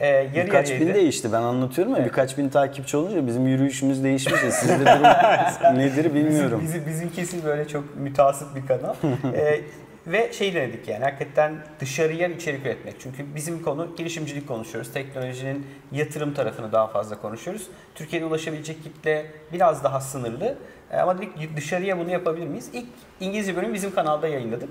[0.00, 0.88] Ee, yarı Birkaç yarıyaydı.
[0.88, 1.32] bin değişti.
[1.32, 4.42] Ben anlatıyorum ya birkaç bin takipçi olunca bizim yürüyüşümüz değişmiş.
[4.44, 4.50] ya.
[4.50, 6.60] Sizde durum nedir bilmiyorum.
[6.62, 8.94] Bizim, bizim, bizimkisi böyle çok mütasip bir kanal.
[9.34, 9.60] Ee,
[10.06, 12.94] ve şey denedik yani hakikaten dışarıya içerik üretmek.
[13.00, 14.92] Çünkü bizim konu girişimcilik konuşuyoruz.
[14.92, 17.66] Teknolojinin yatırım tarafını daha fazla konuşuyoruz.
[17.94, 20.54] Türkiye'de ulaşabilecek kitle biraz daha sınırlı.
[20.92, 22.70] Ee, ama dedik dışarıya bunu yapabilir miyiz?
[22.72, 22.86] İlk
[23.20, 24.68] İngilizce bölümü bizim kanalda yayınladık.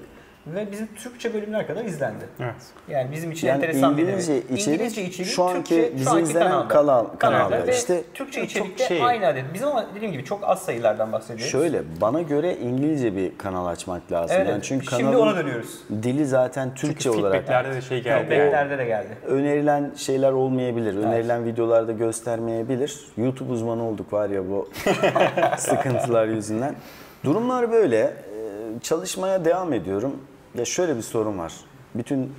[0.55, 2.25] Ve bizim Türkçe bölümler kadar izlendi.
[2.39, 2.53] Evet.
[2.89, 4.55] Yani bizim için Yani enteresan bir İngilizce deneyim.
[4.55, 6.67] içerik İngilizce içerik şu anki Türkçe, bizi şu anki izlenen kanalda.
[6.67, 7.67] kanal- kanalda.
[7.67, 9.43] ve İşte Türkçe içerikte şey- aynı adet.
[9.53, 11.51] Bizim ama dediğim gibi çok az sayılardan bahsediyoruz.
[11.51, 14.35] Şöyle bana göre İngilizce bir kanal açmak lazım.
[14.39, 15.69] Evet, yani çünkü şimdi kanalın ona dönüyoruz.
[16.03, 18.29] dili zaten Türkçe olarak Feedbacklerde de şey geldi.
[18.29, 19.07] Feedbacklerde de geldi.
[19.27, 20.97] önerilen şeyler olmayabilir.
[20.97, 22.99] Önerilen videolarda göstermeyebilir.
[23.17, 24.69] YouTube uzmanı olduk var ya bu
[25.57, 26.75] sıkıntılar yüzünden.
[27.23, 27.97] Durumlar böyle.
[27.99, 28.37] Ee,
[28.81, 30.15] Çalışmaya devam ediyorum.
[30.57, 31.53] Ya şöyle bir sorun var.
[31.95, 32.33] Bütün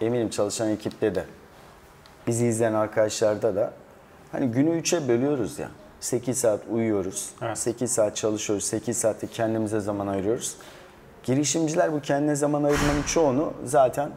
[0.00, 1.24] eminim çalışan ekipte de
[2.26, 3.72] bizi izleyen arkadaşlarda da
[4.32, 5.68] hani günü üçe bölüyoruz ya.
[6.00, 7.30] 8 saat uyuyoruz.
[7.42, 7.58] Evet.
[7.58, 8.64] 8 saat çalışıyoruz.
[8.64, 10.56] 8 saatte kendimize zaman ayırıyoruz.
[11.22, 14.10] Girişimciler bu kendine zaman ayırmanın çoğunu zaten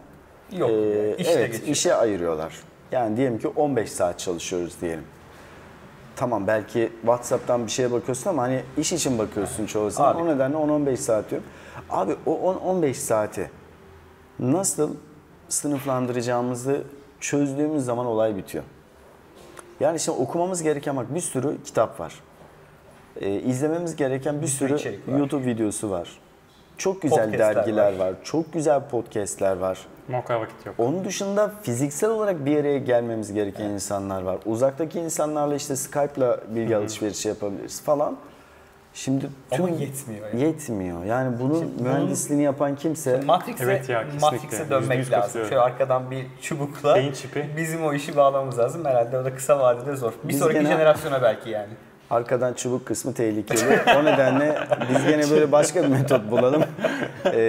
[0.52, 0.70] Yok.
[0.70, 1.68] ee, işte evet, geçiyor.
[1.68, 2.54] işe ayırıyorlar.
[2.92, 5.04] Yani diyelim ki 15 saat çalışıyoruz diyelim.
[6.16, 10.16] Tamam belki WhatsApp'tan bir şeye bakıyorsun ama hani iş için bakıyorsun çoğu zaman.
[10.16, 10.22] Abi.
[10.22, 11.48] O nedenle 10-15 saat diyorum.
[11.90, 13.52] Abi o 10-15 saati
[14.40, 14.96] nasıl
[15.50, 16.84] sınıflandıracağımızı
[17.20, 18.64] çözdüğümüz zaman olay bitiyor.
[19.80, 22.14] Yani şimdi okumamız gereken bak bir sürü kitap var.
[23.22, 25.18] Ee, izlememiz gereken bir, sürü sürü, içerik var.
[25.18, 26.20] YouTube videosu var.
[26.78, 28.08] Çok güzel Podcastler dergiler var.
[28.08, 28.14] var.
[28.24, 29.88] Çok güzel podcastler var.
[30.28, 30.76] Kadar vakit yok.
[30.78, 34.40] Onun dışında fiziksel olarak bir araya gelmemiz gereken insanlar var.
[34.46, 38.18] Uzaktaki insanlarla işte Skype'la bilgi alışverişi yapabiliriz falan.
[38.94, 40.42] Şimdi tüm Ama yetmiyor yani.
[40.44, 41.06] Yetmiyor.
[41.06, 44.04] Yani bunun Şimdi bunun- mühendisliğini yapan kimse Matrix'e Evet ya.
[44.22, 45.42] Matrix'e dönmek lazım.
[45.42, 47.50] Şöyle arkadan bir çubukla Beyin çipi.
[47.58, 48.86] bizim o işi bağlamamız lazım.
[48.86, 50.12] Herhalde o da kısa vadede zor.
[50.24, 51.70] Bir Biz sonraki gene- jenerasyona belki yani.
[52.10, 53.80] arkadan çubuk kısmı tehlikeli.
[54.00, 54.58] O nedenle
[54.94, 56.64] biz gene böyle başka bir metot bulalım.
[57.34, 57.40] Ee,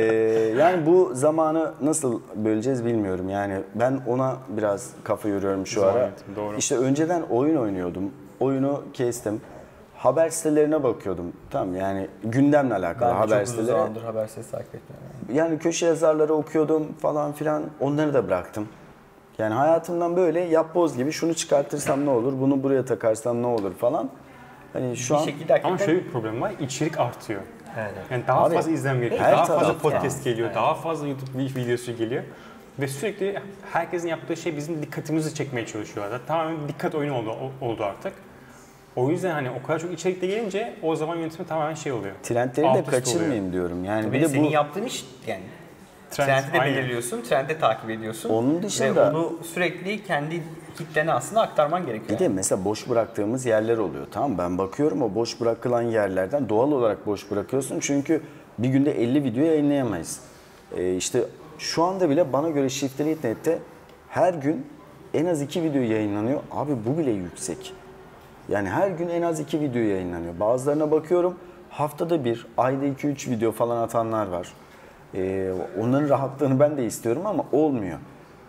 [0.59, 3.29] yani bu zamanı nasıl böleceğiz bilmiyorum.
[3.29, 6.11] Yani ben ona biraz kafa yoruyorum şu Zaman ara.
[6.37, 6.57] doğru.
[6.57, 8.03] İşte önceden oyun oynuyordum.
[8.41, 9.41] Oyunu kestim.
[10.03, 11.33] Haber sitelerine bakıyordum.
[11.51, 13.67] Tamam yani gündemle alakalı Ben haber çok uzun siteleri.
[13.67, 15.07] zamandır haber sitesi takip etmiyorum.
[15.35, 17.63] Yani köşe yazarları okuyordum falan filan.
[17.81, 18.69] Onları da bıraktım.
[19.39, 24.11] Yani hayatımdan böyle yapboz gibi şunu çıkartırsam ne olur, bunu buraya takarsam ne olur falan.
[24.73, 25.69] Hani şu bir an şekilde hakikaten...
[25.69, 26.53] Ama şöyle bir problem var.
[26.61, 27.41] içerik artıyor.
[27.79, 27.93] Evet.
[28.11, 29.21] Yani daha Abi, fazla izlenme geliyor.
[29.21, 30.55] her Daha fazla podcast geliyor.
[30.55, 32.23] Daha fazla YouTube videosu geliyor.
[32.79, 33.41] Ve sürekli
[33.73, 36.07] herkesin yaptığı şey bizim dikkatimizi çekmeye çalışıyor.
[36.27, 38.13] Tamamen dikkat oyunu oldu, oldu artık.
[38.97, 42.15] O yüzden hani o kadar çok içerikte gelince o zaman yönetimi tamamen şey oluyor.
[42.23, 43.85] trendleri Alt de üst kaçırmayayım diyorum.
[43.85, 45.43] Yani Tabii bir de senin bu yaptığın iş yani
[46.11, 46.77] Trend, trendi de aynen.
[46.77, 48.31] belirliyorsun, trendi takip ediyorsun.
[48.31, 50.43] Onun Ve dışında- onu sürekli kendi
[50.79, 52.11] kitlene aslında aktarman gerekiyor.
[52.21, 54.07] bir de mesela boş bıraktığımız yerler oluyor.
[54.11, 57.81] Tamam ben bakıyorum o boş bırakılan yerlerden doğal olarak boş bırakıyorsun.
[57.81, 58.21] Çünkü
[58.59, 60.21] bir günde 50 video yayınlayamayız.
[60.77, 61.23] Ee, işte
[61.59, 62.69] şu anda bile bana göre
[63.25, 63.59] Net'te
[64.09, 64.67] her gün
[65.15, 66.41] en az iki video yayınlanıyor.
[66.51, 67.73] Abi bu bile yüksek.
[68.49, 70.41] Yani her gün en az iki video yayınlanıyor.
[70.41, 71.37] Bazılarına bakıyorum
[71.71, 74.53] haftada bir, ayda 2-3 video falan atanlar var.
[75.15, 77.99] Ee, onların rahatlığını ben de istiyorum ama olmuyor.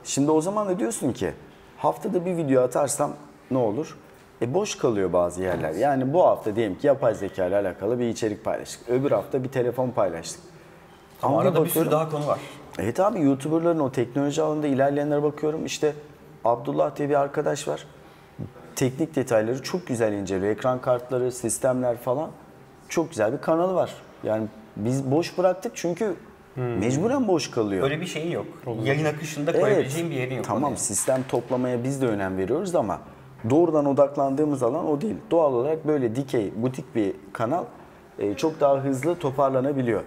[0.04, 1.34] Şimdi o zaman da diyorsun ki
[1.78, 3.12] haftada bir video atarsam
[3.52, 3.98] ne olur?
[4.42, 5.72] E boş kalıyor bazı yerler.
[5.72, 8.90] Yani bu hafta diyelim ki yapay zeka ile alakalı bir içerik paylaştık.
[8.90, 10.42] Öbür hafta bir telefon paylaştık.
[11.22, 12.40] Ama arada bir sürü daha konu var.
[12.80, 15.66] Evet abi YouTuber'ların o teknoloji alanında ilerleyenlere bakıyorum.
[15.66, 15.94] İşte
[16.46, 17.86] Abdullah diye bir arkadaş var.
[18.76, 20.52] Teknik detayları çok güzel inceliyor.
[20.52, 22.30] Ekran kartları, sistemler falan.
[22.90, 23.94] Çok güzel bir kanalı var.
[24.24, 26.16] Yani biz boş bıraktık çünkü
[26.56, 27.84] mecburen boş kalıyor.
[27.84, 28.46] Öyle bir şeyin yok.
[28.84, 30.46] Yayın akışında koyabileceğin bir yerin yok.
[30.46, 30.78] Tamam oraya.
[30.78, 33.00] sistem toplamaya biz de önem veriyoruz ama
[33.50, 35.16] doğrudan odaklandığımız alan o değil.
[35.32, 37.64] Doğal olarak böyle dikey, butik bir kanal
[38.20, 40.02] e, çok daha hızlı toparlanabiliyor.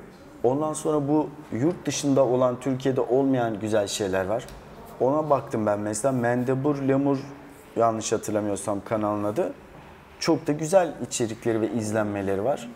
[0.44, 4.46] Ondan sonra bu yurt dışında olan, Türkiye'de olmayan güzel şeyler var.
[5.00, 7.18] Ona baktım ben mesela Mendebur Lemur
[7.76, 9.52] yanlış hatırlamıyorsam kanalın adı.
[10.18, 12.68] Çok da güzel içerikleri ve izlenmeleri var.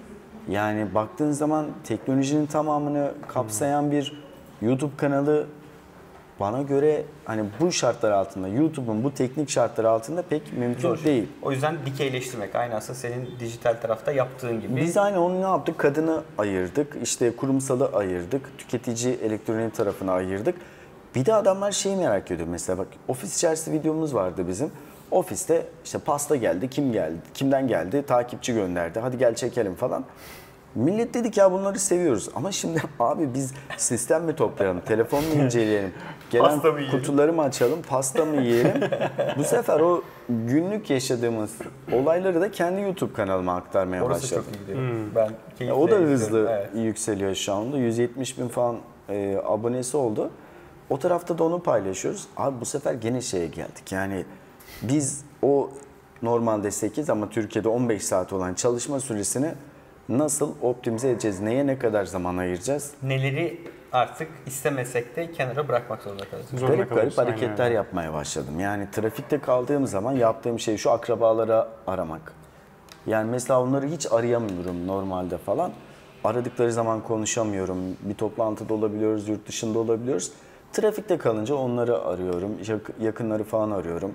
[0.49, 4.23] Yani baktığın zaman teknolojinin tamamını kapsayan bir
[4.63, 5.47] YouTube kanalı
[6.41, 11.05] bana göre hani bu şartlar altında, YouTube'un bu teknik şartlar altında pek mümkün Zor.
[11.05, 11.29] değil.
[11.43, 14.77] O yüzden dikeyleştirmek aynı aslında senin dijital tarafta yaptığın gibi.
[14.77, 15.79] Biz aynı onu ne yaptık?
[15.79, 20.55] Kadını ayırdık, işte kurumsalı ayırdık, tüketici elektronik tarafını ayırdık.
[21.15, 24.71] Bir de adamlar şeyi merak ediyor mesela bak ofis içerisinde videomuz vardı bizim.
[25.11, 30.05] Ofiste işte pasta geldi, kim geldi, kimden geldi, takipçi gönderdi, hadi gel çekelim falan.
[30.75, 35.93] Millet dedik ya bunları seviyoruz ama şimdi abi biz sistem mi toplayalım, telefon mu inceleyelim,
[36.31, 38.81] gelen Pasta mı kutuları mı açalım, pasta mı yiyelim?
[39.39, 41.51] Bu sefer o günlük yaşadığımız
[41.93, 44.45] olayları da kendi YouTube kanalıma aktarmaya Orası başladım.
[44.47, 44.79] çok iyi gidiyor.
[45.61, 46.69] Ben Ya o da hızlı Evet.
[46.75, 47.77] yükseliyor şu anda.
[47.77, 48.77] 170 bin falan
[49.09, 50.31] e, abonesi oldu.
[50.91, 52.27] O tarafta da onu paylaşıyoruz.
[52.37, 53.93] Abi bu sefer gene şeye geldik.
[53.93, 54.25] Yani
[54.83, 55.71] biz o
[56.23, 59.53] normalde 8 ama Türkiye'de 15 saat olan çalışma süresini
[60.09, 61.41] nasıl optimize edeceğiz?
[61.41, 62.91] Neye ne kadar zaman ayıracağız?
[63.03, 63.61] Neleri
[63.93, 66.51] artık istemesek de kenara bırakmak zorunda kalacağız.
[66.61, 67.75] Zorunda Garip garip hareketler öyle.
[67.75, 68.61] yapmaya başladım.
[68.61, 72.33] Yani trafikte kaldığım zaman yaptığım şey şu akrabalara aramak.
[73.07, 75.73] Yani mesela onları hiç arayamıyorum normalde falan.
[76.25, 77.79] Aradıkları zaman konuşamıyorum.
[78.01, 80.33] Bir toplantıda olabiliyoruz, yurt dışında olabiliyoruz.
[80.73, 82.51] Trafikte kalınca onları arıyorum.
[82.69, 84.15] yak- Yakınları falan arıyorum.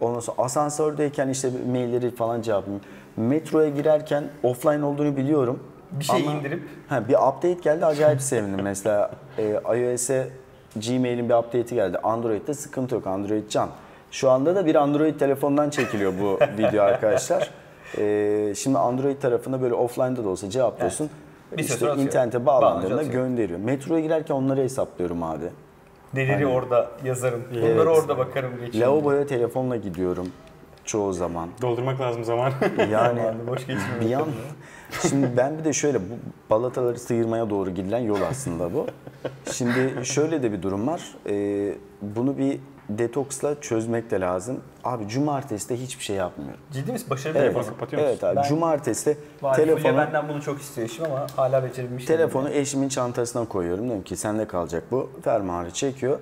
[0.00, 2.84] Ondan sonra asansördeyken işte mailleri falan cevaplıyorum.
[3.16, 5.60] Metroya girerken offline olduğunu biliyorum.
[5.90, 8.60] Bir şey Ama- indirip Ha, bir update geldi acayip sevindim.
[8.62, 10.28] Mesela e, iOS'e
[10.74, 11.98] Gmail'in bir update'i geldi.
[11.98, 13.06] Android'de sıkıntı yok.
[13.06, 13.68] Android can.
[14.10, 17.50] Şu anda da bir Android telefondan çekiliyor bu video arkadaşlar.
[17.98, 21.10] E, şimdi Android tarafında böyle offline'da da olsa cevaplıyorsun.
[21.56, 23.58] Bir süre İşte internete bağlandığında gönderiyor.
[23.58, 25.44] Metroya girerken onları hesaplıyorum abi.
[26.16, 26.46] Neleri Aynen.
[26.46, 27.42] orada yazarım.
[27.50, 27.86] Bunları Evet.
[27.86, 28.94] orada bakarım geçiyorum.
[28.94, 30.28] Lavaboya telefonla gidiyorum
[30.84, 31.48] çoğu zaman.
[31.62, 32.52] Doldurmak lazım zaman.
[32.92, 34.00] Yani boş geçmiyor.
[34.00, 34.26] bir an
[35.08, 36.14] şimdi ben bir de şöyle bu
[36.50, 38.86] balataları sıyırmaya doğru gidilen yol aslında bu.
[39.52, 41.02] Şimdi şöyle de bir durum var.
[41.28, 44.60] Ee, bunu bir detoksla çözmek de lazım.
[44.84, 46.60] Abi cumartesi de hiçbir şey yapmıyorum.
[46.72, 47.10] Ciddi misin?
[47.10, 47.52] Başarılı Evet.
[47.52, 48.36] Telefonu kapatıyor evet abi.
[48.36, 49.18] Ben- Cumartesi
[49.56, 52.18] telefonu benden bunu çok istiyor eşim ama hala becerebilmiş değilim.
[52.20, 53.84] Telefonu eşimin çantasına koyuyorum.
[53.84, 55.10] Diyorum ki sende kalacak bu.
[55.22, 56.18] Fermuarı çekiyor.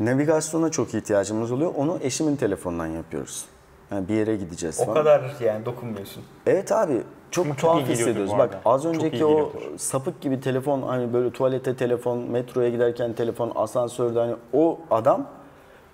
[0.00, 1.72] Navigasyona çok ihtiyacımız oluyor.
[1.76, 3.44] Onu eşimin telefonundan yapıyoruz.
[3.90, 4.94] Yani bir yere gideceğiz O falan.
[4.94, 6.22] kadar yani dokunmuyorsun.
[6.46, 8.38] Evet abi çok çok tuhaf iyi geliyordur hissediyoruz.
[8.38, 13.52] Bak az Çok önceki o sapık gibi telefon hani böyle tuvalete telefon, metroya giderken telefon,
[13.54, 15.26] asansörde hani o adam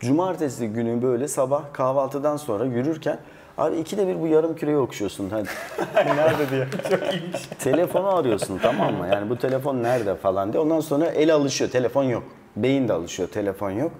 [0.00, 3.18] cumartesi günü böyle sabah kahvaltıdan sonra yürürken
[3.58, 5.30] abi ikide bir bu yarım kiloyu okşuyorsun.
[5.30, 5.46] Hani
[6.16, 6.66] Nerede diye.
[7.58, 9.08] telefonu arıyorsun tamam mı?
[9.12, 10.62] Yani bu telefon nerede falan diye.
[10.62, 11.70] Ondan sonra el alışıyor.
[11.70, 12.22] Telefon yok.
[12.56, 13.28] Beyin de alışıyor.
[13.28, 13.92] Telefon yok.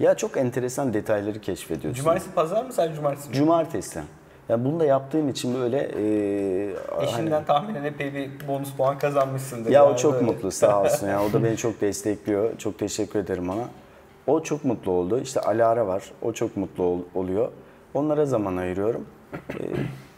[0.00, 2.02] Ya çok enteresan detayları keşfediyorsun.
[2.02, 3.34] Cumartesi pazar mı sadece cumartesi mi?
[3.34, 4.00] Cumartesi.
[4.48, 9.70] Ya bunu da yaptığım için böyle e, Eşinden hani- tahminen epey bir bonus puan kazanmışsındır.
[9.70, 10.24] ya o Yani çok böyle.
[10.26, 11.24] mutlu sağ olsun ya.
[11.24, 12.58] O da beni çok destekliyor.
[12.58, 13.64] Çok teşekkür ederim ona.
[14.28, 15.20] O çok mutlu oldu.
[15.20, 16.02] İşte Alara var.
[16.22, 17.48] O çok mutlu ol- oluyor.
[17.94, 19.06] Onlara zaman ayırıyorum.
[19.34, 19.62] E,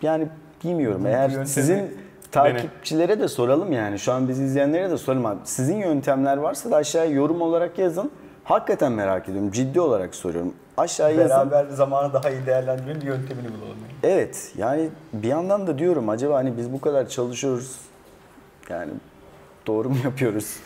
[0.03, 0.29] yani
[0.65, 1.07] bilmiyorum.
[1.07, 1.99] Eğer sizin
[2.33, 3.99] takipçilere de soralım yani.
[3.99, 5.39] Şu an bizi izleyenlere de soralım abi.
[5.45, 8.11] Sizin yöntemler varsa da aşağıya yorum olarak yazın.
[8.45, 9.51] Hakikaten merak ediyorum.
[9.51, 10.55] Ciddi olarak soruyorum.
[10.77, 11.51] Aşağıya yazın.
[11.51, 13.77] Beraber zamanı daha iyi değerlendirmenin bir yöntemini bulalım.
[14.03, 14.15] Yani.
[14.15, 17.77] Evet yani bir yandan da diyorum acaba hani biz bu kadar çalışıyoruz
[18.71, 18.91] yani
[19.67, 20.57] doğru mu yapıyoruz?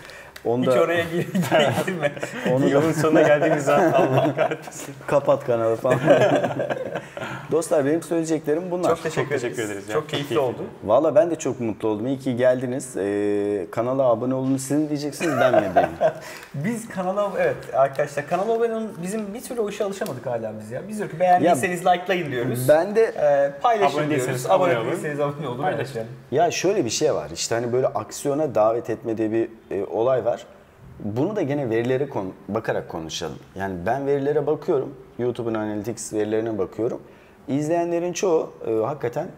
[0.44, 1.26] Onu Hiç da oraya gir-
[1.86, 2.12] girme.
[2.52, 4.94] onu da Yolun sonuna geldiğimiz zaman Allah kahretsin.
[5.06, 5.98] kapat kanalı falan.
[7.52, 8.88] Dostlar benim söyleyeceklerim bunlar.
[8.88, 9.70] Çok teşekkür, teşekkür ederiz.
[9.70, 9.92] ederiz ya.
[9.94, 10.46] Çok Çok keyifli keyifli.
[10.48, 10.64] oldu.
[10.84, 12.06] Valla ben de çok mutlu oldum.
[12.06, 12.96] İyi ki geldiniz.
[12.96, 14.56] Ee, kanala abone olun.
[14.56, 15.92] Sizin diyeceksiniz ben mi diyeyim?
[16.54, 18.92] Biz kanala evet arkadaşlar kanala abone olun.
[19.02, 20.82] Bizim bir türlü o işe alışamadık hala biz ya.
[20.88, 22.68] Biz diyor ki beğendiyseniz likelayın diyoruz.
[22.68, 24.26] Ben de Ee, paylaşın Abone diyoruz.
[24.26, 24.90] değilseniz abone abone olun.
[24.92, 25.62] değilseniz abone olun.
[25.62, 26.02] Paylaşın.
[26.30, 27.30] Ya şöyle bir şey var.
[27.34, 30.33] İşte hani böyle aksiyona davet etme diye bir e, olay var.
[30.98, 33.38] Bunu da gene verilere kon- bakarak konuşalım.
[33.54, 34.94] Yani ben verilere bakıyorum.
[35.18, 37.02] YouTube'un Analytics verilerine bakıyorum.
[37.48, 39.28] İzleyenlerin çoğu e, hakikaten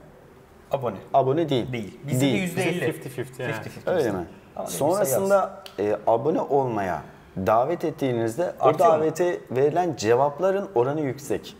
[0.71, 0.97] Abone.
[1.15, 1.73] abone değil.
[1.73, 1.99] Değil.
[2.07, 2.35] Bizde Değil.
[2.35, 2.85] de yüzde elli.
[2.85, 3.53] 50-50 yani.
[3.87, 4.25] 50-50 Öyle mi?
[4.57, 7.03] Ama Sonrasında e, abone olmaya
[7.47, 8.95] davet ettiğinizde o Artıyor mu?
[9.01, 11.57] davete verilen cevapların oranı yüksek.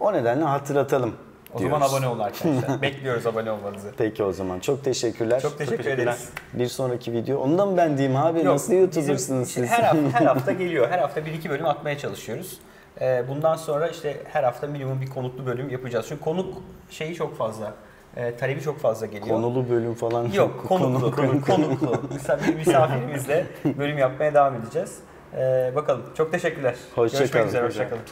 [0.00, 1.14] O nedenle hatırlatalım
[1.54, 1.78] O diyoruz.
[1.78, 2.82] zaman abone olun arkadaşlar.
[2.82, 3.90] Bekliyoruz abone olmanızı.
[3.98, 4.60] Peki o zaman.
[4.60, 5.40] Çok teşekkürler.
[5.40, 6.02] Çok teşekkür teşekkürler.
[6.04, 6.28] ederiz.
[6.52, 7.38] Bir sonraki video.
[7.40, 8.38] Onu da mı ben diyeyim abi?
[8.38, 9.70] Yok, Nasıl YouTuber'sınız işte siz?
[9.70, 10.90] Her hafta, her hafta geliyor.
[10.90, 12.58] Her hafta bir iki bölüm atmaya çalışıyoruz.
[13.00, 16.06] Ee, bundan sonra işte her hafta minimum bir konuklu bölüm yapacağız.
[16.08, 16.54] Çünkü konuk
[16.90, 17.72] şeyi çok fazla.
[18.16, 19.28] e, talebi çok fazla geliyor.
[19.36, 22.02] Konulu bölüm falan Yok, konuklu, Konu- konuklu.
[22.12, 24.98] Mesela bir misafirimizle bölüm yapmaya devam edeceğiz.
[25.36, 26.02] Ee, bakalım.
[26.16, 26.74] Çok teşekkürler.
[26.94, 27.48] Hoşça Görüşmek kalın.
[27.48, 28.02] üzere, Hoşça hoşça kalın.